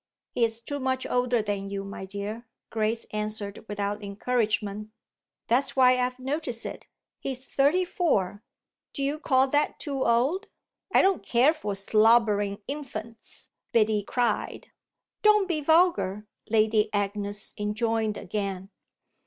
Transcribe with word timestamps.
"He's 0.31 0.61
too 0.61 0.79
much 0.79 1.05
older 1.05 1.43
than 1.43 1.69
you, 1.69 1.83
my 1.83 2.05
dear," 2.05 2.47
Grace 2.71 3.05
answered 3.13 3.63
without 3.67 4.03
encouragement. 4.03 4.89
"That's 5.45 5.75
why 5.75 5.95
I've 5.99 6.17
noticed 6.17 6.65
it 6.65 6.87
he's 7.19 7.45
thirty 7.45 7.85
four. 7.85 8.41
Do 8.93 9.03
you 9.03 9.19
call 9.19 9.47
that 9.49 9.77
too 9.77 10.03
old? 10.03 10.47
I 10.91 11.03
don't 11.03 11.21
care 11.21 11.53
for 11.53 11.75
slobbering 11.75 12.63
infants!" 12.67 13.51
Biddy 13.73 14.01
cried. 14.03 14.71
"Don't 15.21 15.47
be 15.47 15.61
vulgar," 15.61 16.25
Lady 16.49 16.91
Agnes 16.91 17.53
enjoined 17.59 18.17
again. 18.17 18.71